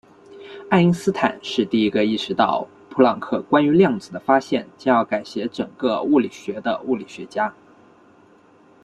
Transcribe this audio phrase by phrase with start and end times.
[0.71, 7.53] 爱因斯坦是第一个意识到普朗克关于量子的发现将要改写整个物理学的物理学家。